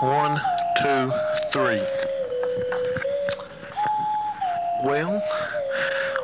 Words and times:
One, 0.00 0.40
two, 0.80 1.12
three. 1.50 1.82
Well, 4.84 5.20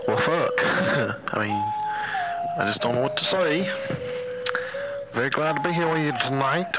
well, 0.07 0.17
fuck. 0.17 0.53
I 1.35 1.45
mean, 1.45 1.65
I 2.57 2.67
just 2.67 2.81
don't 2.83 2.95
know 2.95 3.01
what 3.01 3.17
to 3.17 3.25
say. 3.25 3.69
Very 5.13 5.29
glad 5.29 5.57
to 5.57 5.63
be 5.63 5.73
here 5.73 5.93
with 5.93 6.05
you 6.05 6.13
tonight. 6.13 6.73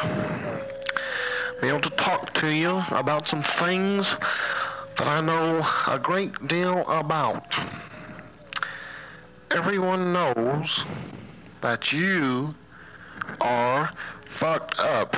Be 1.60 1.68
able 1.68 1.82
to 1.82 1.90
talk 1.90 2.34
to 2.36 2.48
you 2.48 2.82
about 2.92 3.28
some 3.28 3.44
things 3.44 4.16
that 4.96 5.06
I 5.06 5.20
know 5.20 5.68
a 5.88 6.00
great 6.00 6.48
deal 6.48 6.88
about. 6.88 7.58
Everyone 9.52 10.14
knows 10.14 10.86
that 11.60 11.92
you 11.92 12.56
are 13.42 13.92
fucked 14.30 14.80
up. 14.80 15.14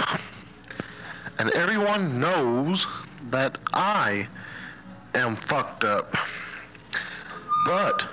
And 1.40 1.52
everyone 1.52 2.20
knows 2.20 2.88
that 3.30 3.58
I 3.74 4.28
am 5.14 5.36
fucked 5.36 5.84
up. 5.84 6.16
But 7.66 8.08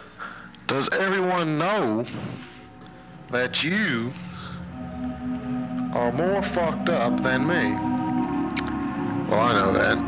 does 0.66 0.88
everyone 0.90 1.59
know 1.59 2.04
that 3.31 3.64
you 3.64 4.12
are 5.95 6.12
more 6.12 6.43
fucked 6.43 6.88
up 6.88 7.23
than 7.23 7.47
me? 7.47 7.75
Well, 9.31 9.40
I 9.40 9.52
know 9.52 9.73
that. 9.73 9.99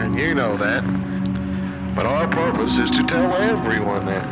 And 0.00 0.18
you 0.18 0.34
know 0.34 0.56
that. 0.56 0.84
But 1.94 2.06
our 2.06 2.26
purpose 2.28 2.78
is 2.78 2.90
to 2.90 3.04
tell 3.04 3.34
everyone 3.36 4.04
that. 4.06 4.24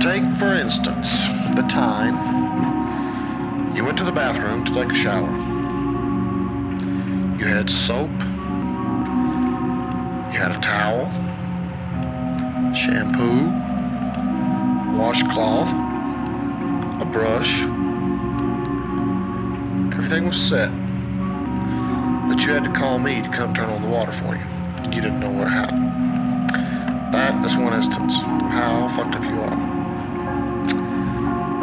Take, 0.00 0.24
for 0.38 0.54
instance, 0.54 1.26
the 1.54 1.66
time 1.68 2.79
you 3.80 3.86
went 3.86 3.96
to 3.96 4.04
the 4.04 4.12
bathroom 4.12 4.62
to 4.62 4.72
take 4.74 4.90
a 4.90 4.94
shower. 4.94 5.30
You 7.38 7.46
had 7.46 7.70
soap. 7.70 8.10
You 10.30 10.38
had 10.38 10.52
a 10.52 10.60
towel, 10.60 11.06
shampoo, 12.74 13.46
washcloth, 14.98 15.70
a 17.00 17.06
brush. 17.06 17.62
Everything 19.94 20.26
was 20.26 20.36
set. 20.38 20.68
But 22.28 22.44
you 22.44 22.52
had 22.52 22.64
to 22.64 22.72
call 22.78 22.98
me 22.98 23.22
to 23.22 23.30
come 23.30 23.54
turn 23.54 23.70
on 23.70 23.80
the 23.80 23.88
water 23.88 24.12
for 24.12 24.36
you. 24.36 24.44
You 24.94 25.00
didn't 25.00 25.20
know 25.20 25.30
where 25.30 25.48
how. 25.48 25.70
That 27.12 27.42
is 27.46 27.56
one 27.56 27.72
instance 27.72 28.18
of 28.18 28.42
how 28.42 28.88
fucked 28.94 29.14
up 29.14 29.24
you 29.24 29.40
are. 29.40 29.69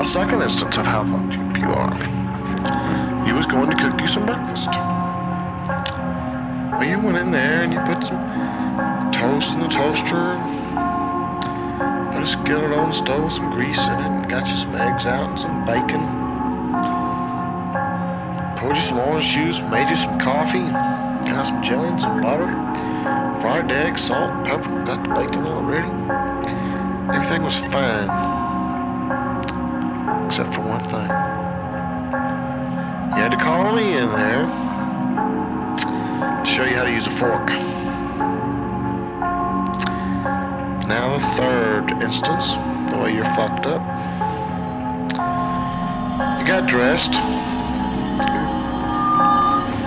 Second 0.08 0.42
instance 0.42 0.78
of 0.78 0.86
how 0.86 1.04
fucked 1.04 1.38
up 1.38 1.58
you 1.58 1.66
are. 1.68 3.28
You 3.28 3.36
was 3.36 3.46
going 3.46 3.70
to 3.70 3.76
cook 3.76 4.00
you 4.00 4.08
some 4.08 4.26
breakfast. 4.26 4.70
Well, 6.72 6.86
you 6.86 6.98
went 6.98 7.18
in 7.18 7.30
there 7.30 7.64
and 7.64 7.74
you 7.74 7.80
put 7.82 8.08
some 8.08 9.12
toast 9.12 9.52
in 9.52 9.60
the 9.60 9.68
toaster, 9.68 10.40
put 12.14 12.24
a 12.24 12.26
skillet 12.26 12.72
on 12.72 12.88
the 12.88 12.94
stove 12.94 13.34
some 13.34 13.52
grease 13.52 13.86
in 13.86 13.94
it, 13.96 14.08
and 14.08 14.30
got 14.30 14.48
you 14.48 14.56
some 14.56 14.76
eggs 14.76 15.06
out 15.06 15.30
and 15.30 15.40
some 15.40 15.66
bacon. 15.66 16.00
Poured 18.58 18.78
you 18.78 18.84
some 18.84 19.00
orange 19.00 19.28
juice, 19.28 19.60
made 19.70 19.90
you 19.90 19.98
some 19.98 20.18
coffee, 20.18 20.72
got 21.30 21.48
some 21.48 21.62
jelly 21.62 21.90
and 21.90 22.02
some 22.02 22.22
butter, 22.22 22.48
fried 23.42 23.70
eggs, 23.72 24.06
salt, 24.06 24.46
pepper, 24.46 24.86
got 24.86 25.04
the 25.04 25.10
bacon 25.14 25.46
all 25.46 25.64
ready. 25.64 25.92
Everything 27.14 27.44
was 27.44 27.60
fine, 27.60 28.37
except 30.28 30.54
for 30.54 30.60
one 30.60 30.84
thing. 30.90 31.08
You 33.16 33.24
had 33.24 33.30
to 33.32 33.38
call 33.38 33.74
me 33.74 33.96
in 33.96 34.10
there 34.10 34.46
to 36.44 36.46
show 36.46 36.66
you 36.66 36.76
how 36.76 36.84
to 36.84 36.92
use 36.92 37.08
a 37.08 37.12
fork. 37.12 37.48
Now 40.86 41.18
the 41.18 41.26
third 41.38 41.92
instance, 42.04 42.56
the 42.92 42.98
way 43.02 43.14
you're 43.16 43.24
fucked 43.24 43.68
up. 43.68 43.82
You 46.42 46.46
got 46.46 46.68
dressed, 46.68 47.14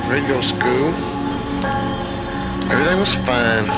ready 0.09 0.23
to 0.23 0.29
go 0.33 0.41
to 0.41 0.49
school. 0.49 0.95
Everything 2.73 2.99
was 2.99 3.15
fine. 3.27 3.69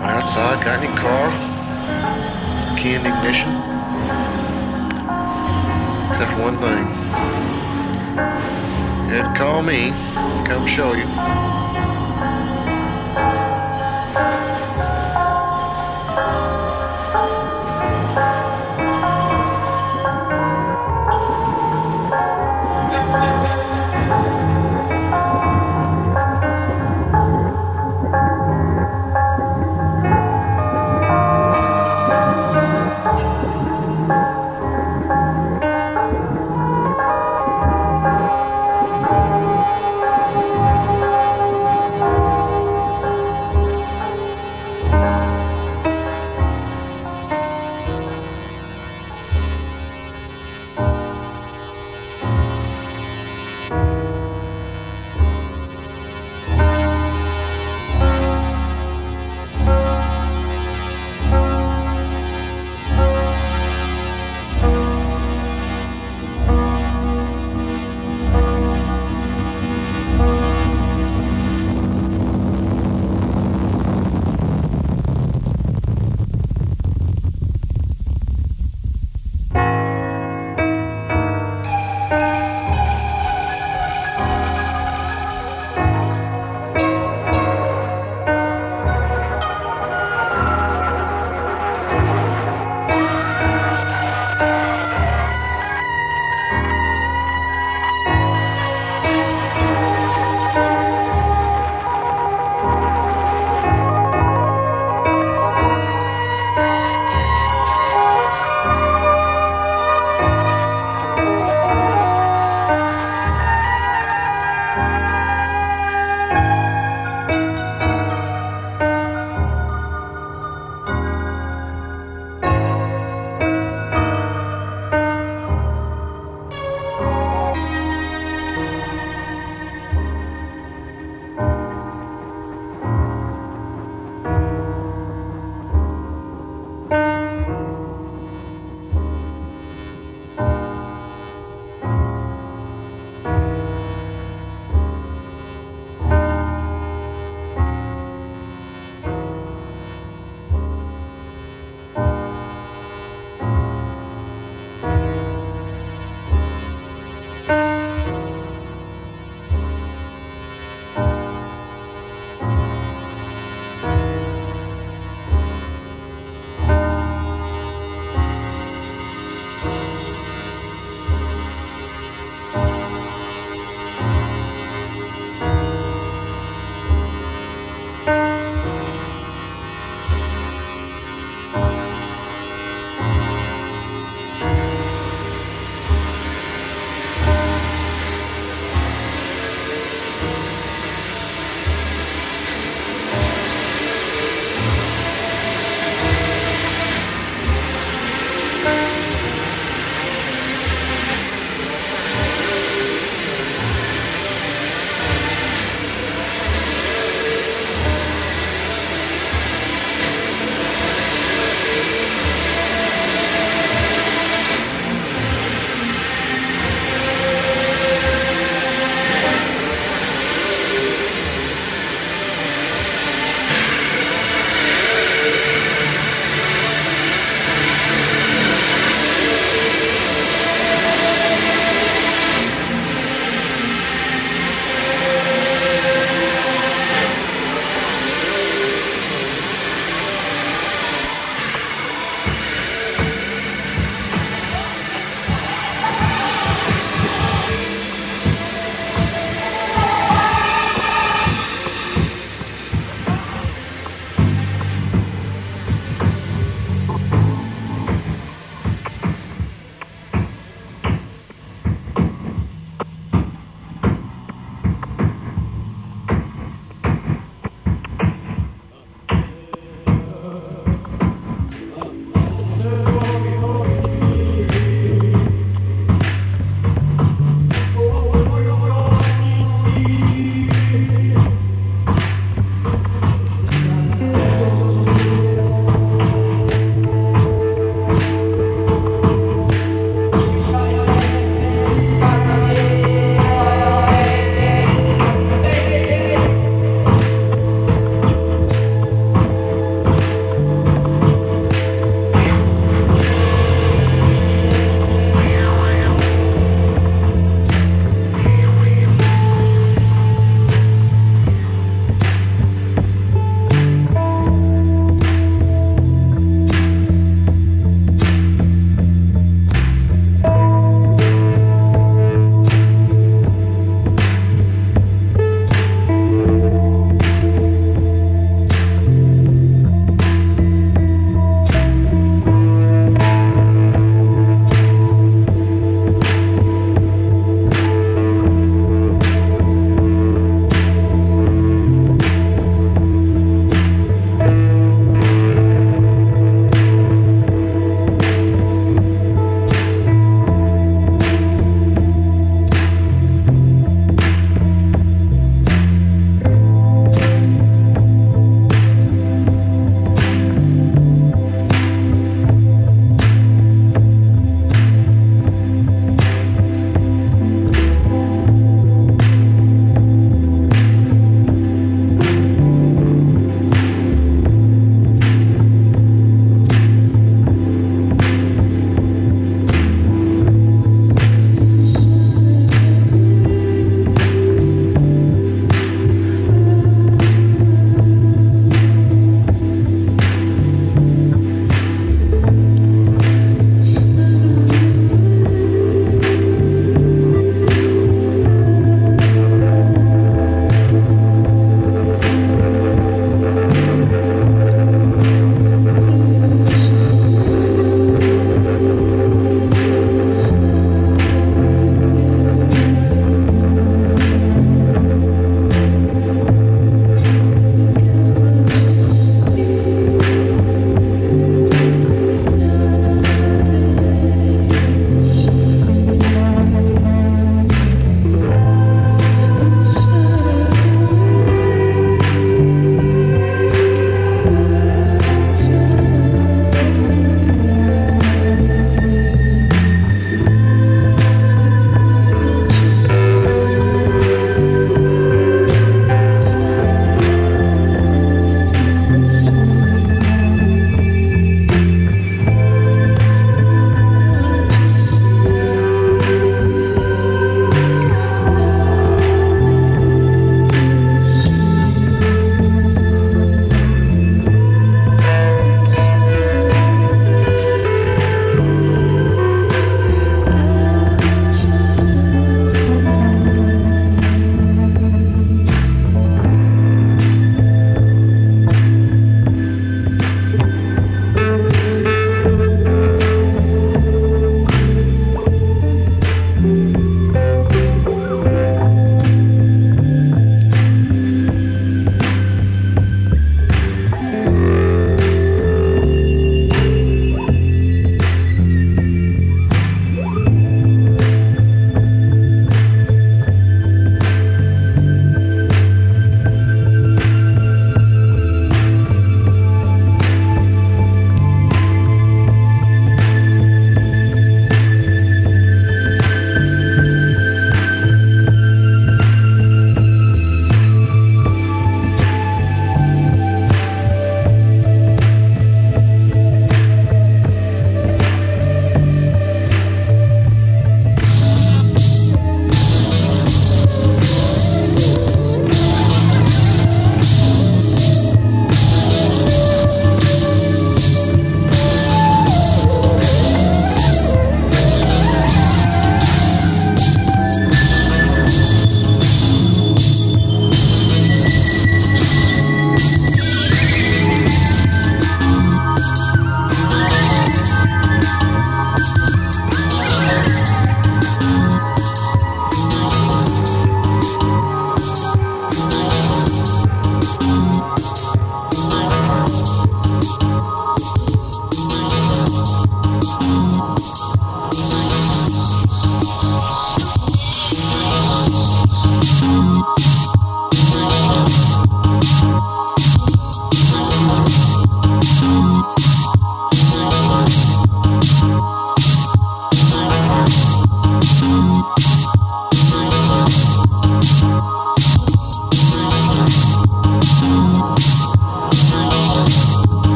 Went 0.00 0.10
outside, 0.10 0.64
got 0.64 0.82
in 0.82 0.90
your 0.90 0.98
car, 0.98 1.30
key 2.76 2.94
in 2.94 3.06
ignition. 3.06 3.67
Except 6.10 6.32
for 6.32 6.42
one 6.42 6.58
thing. 6.58 6.84
To 9.10 9.32
call 9.36 9.62
me 9.62 9.92
come 10.48 10.66
show 10.66 10.94
you. 10.94 11.57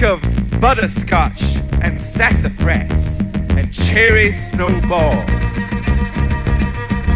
Think 0.00 0.24
of 0.24 0.60
butterscotch 0.60 1.42
and 1.82 2.00
sassafras 2.00 3.20
and 3.50 3.70
cherry 3.70 4.32
snowballs, 4.32 5.28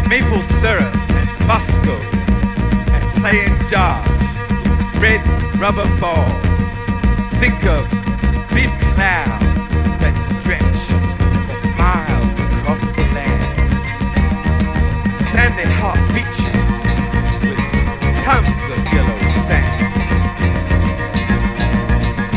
maple 0.07 0.43
syrup 0.43 0.95
and 1.09 1.47
Bosco, 1.47 1.95
and 1.95 3.03
playing 3.19 3.57
dodge 3.69 4.07
red 5.01 5.25
rubber 5.59 5.89
balls. 5.99 6.29
Think 7.39 7.65
of 7.65 7.89
big 8.53 8.69
clouds 8.93 9.69
that 9.99 10.15
stretch 10.37 10.85
for 11.47 11.67
miles 11.79 12.39
across 12.39 12.81
the 12.95 13.05
land, 13.15 13.73
sandy 15.33 15.67
hot 15.71 15.97
beaches 16.13 16.44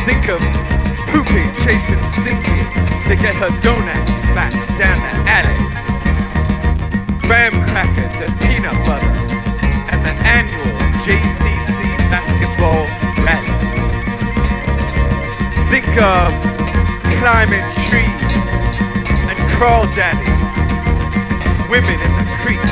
Think 0.09 0.31
of 0.31 0.41
Poopy 1.13 1.45
chasing 1.61 2.03
Stinky 2.17 2.65
to 3.09 3.15
get 3.15 3.37
her 3.37 3.51
donuts 3.61 4.25
back 4.33 4.53
down 4.79 4.97
the 5.05 5.13
alley. 5.29 5.61
Graham 7.21 7.53
crackers 7.69 8.17
and 8.17 8.41
peanut 8.41 8.73
butter 8.87 9.05
and 9.93 10.01
the 10.03 10.15
annual 10.25 10.73
JCC 11.05 11.99
basketball 12.09 12.89
rally. 13.21 13.53
Think 15.69 15.93
of 16.01 16.33
climbing 17.21 17.69
trees 17.85 18.33
and 19.29 19.39
crawdaddies 19.61 20.49
swimming 21.67 22.01
in 22.01 22.13
the 22.17 22.25
creek. 22.41 22.65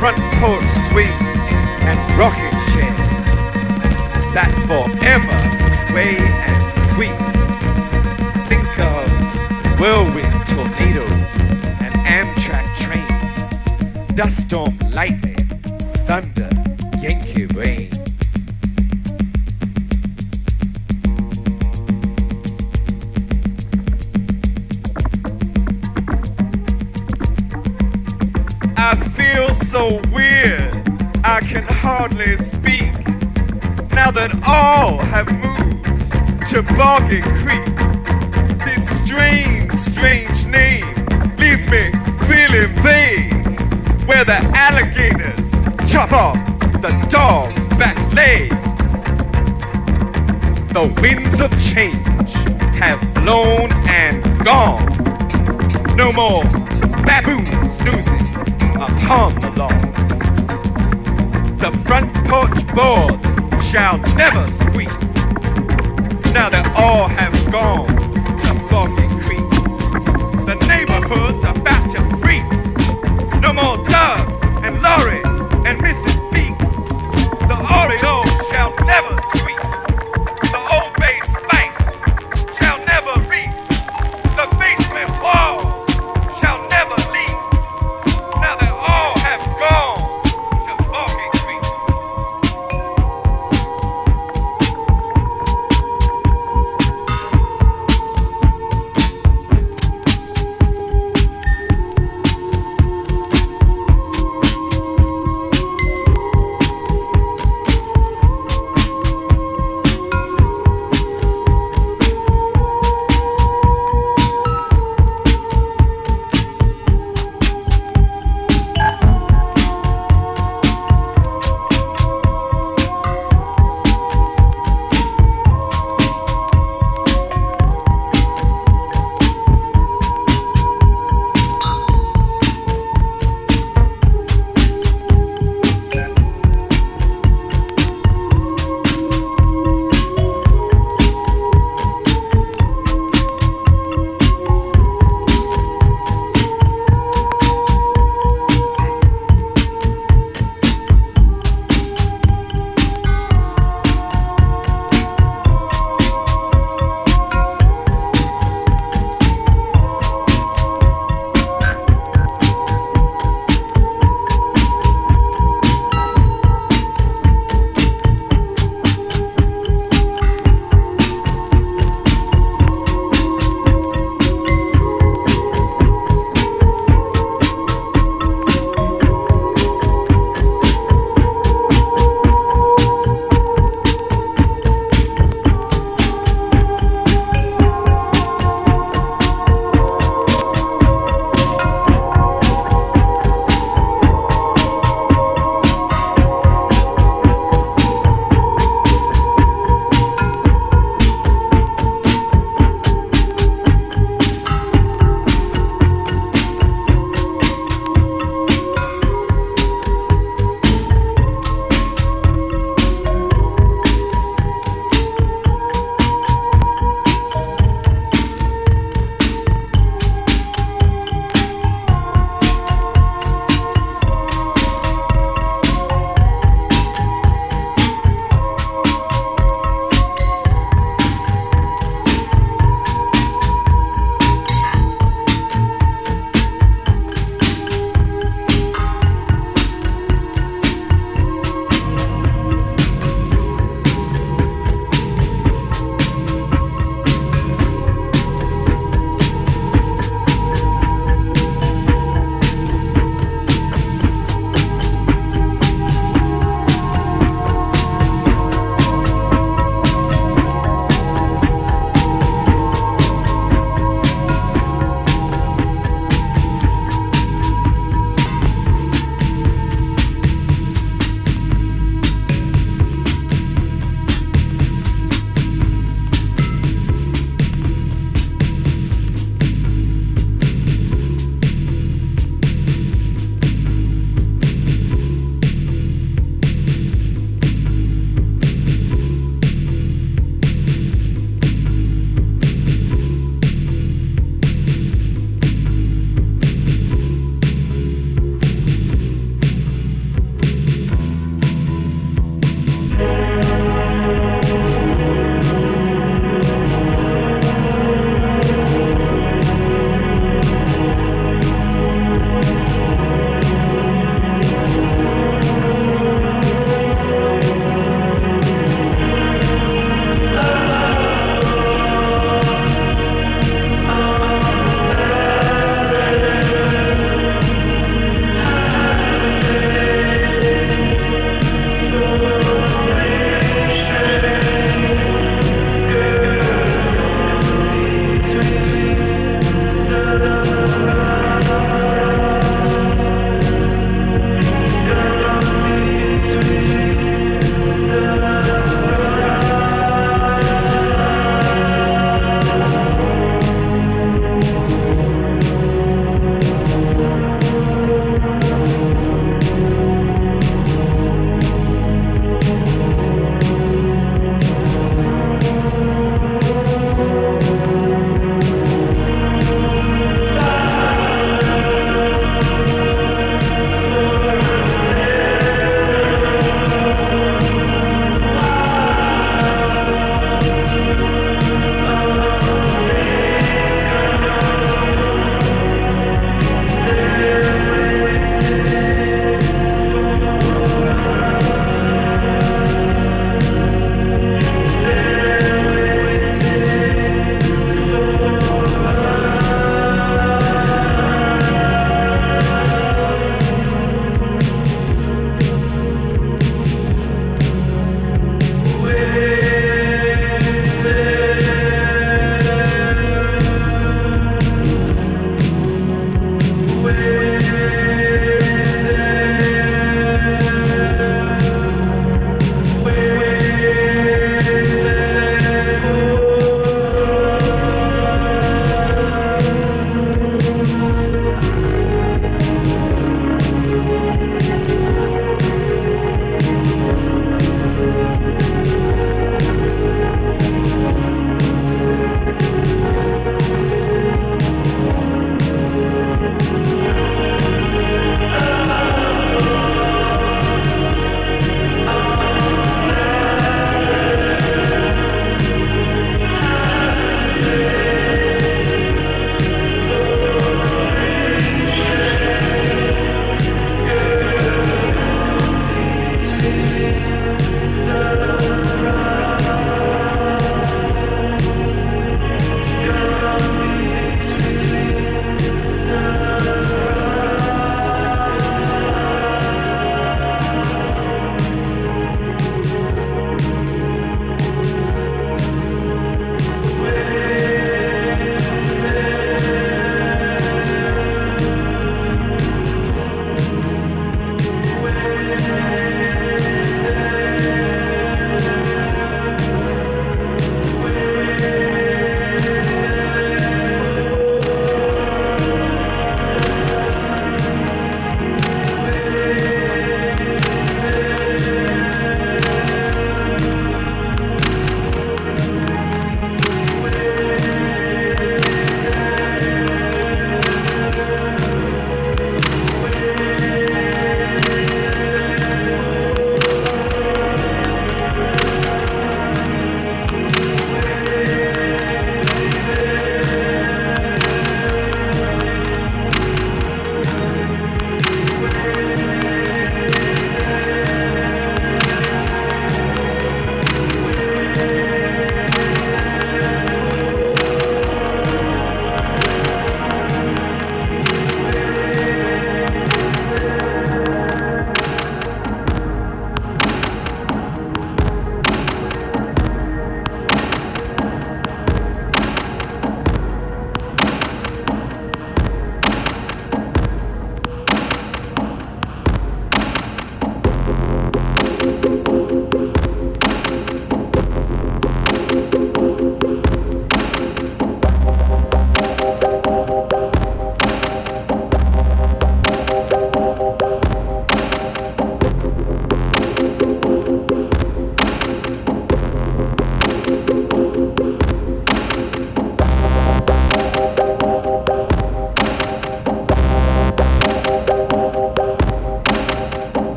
Front 0.00 0.16
porch 0.40 0.64
swings 0.88 1.46
and 1.84 2.18
rocking 2.18 2.50
chairs 2.72 3.13
that 4.34 4.50
forever 4.66 5.38
sway 5.88 6.16
and 6.18 6.58
squeak. 6.82 7.14
Think 8.48 8.78
of 8.80 9.78
whirlwind 9.78 10.46
tornadoes 10.48 11.36
and 11.78 11.94
Amtrak 12.04 12.66
trains, 12.74 14.14
dust 14.14 14.42
storm 14.42 14.76
lightning, 14.90 15.36
thunder, 16.08 16.50
Yankee 17.00 17.46
rain. 17.46 17.92
I 28.76 28.96
feel 29.10 29.48
so 29.66 30.00
weird, 30.12 30.76
I 31.22 31.38
can 31.40 31.62
hardly 31.62 32.36
speak 32.38 32.93
now 34.04 34.10
that 34.10 34.32
all 34.46 34.98
have 34.98 35.26
moved 35.32 36.46
to 36.46 36.62
Bargain 36.76 37.22
Creek. 37.40 37.64
This 38.66 38.84
strange, 39.00 39.72
strange 39.76 40.44
name 40.44 40.94
leaves 41.38 41.66
me 41.68 41.90
feeling 42.28 42.68
vague. 42.82 43.32
Where 44.06 44.26
the 44.26 44.40
alligators 44.54 45.50
chop 45.90 46.12
off 46.12 46.36
the 46.82 46.92
dog's 47.08 47.66
back 47.78 47.96
legs. 48.12 48.54
The 50.74 50.84
winds 51.00 51.40
of 51.40 51.50
change 51.58 52.32
have 52.76 53.00
blown 53.14 53.72
and 53.88 54.22
gone. 54.44 54.84
No 55.96 56.12
more 56.12 56.44
baboons 57.06 57.70
snoozing 57.78 58.26
upon 58.76 59.40
the 59.40 59.50
lawn. 59.56 59.80
The 61.56 61.70
front 61.86 62.12
porch 62.28 62.66
boards 62.74 63.43
shall 63.64 63.98
never 64.16 64.46
squeak. 64.52 64.88
Now 66.32 66.48
they 66.48 66.62
all 66.76 67.08
have 67.08 67.34
gone 67.50 67.88
to 68.44 68.54
Boggy 68.70 69.08
Creek. 69.22 69.50
The 70.46 70.56
neighborhood's 70.68 71.44
about 71.44 71.90
to 71.92 72.16
freak. 72.18 72.44
No 73.40 73.52
more 73.52 73.84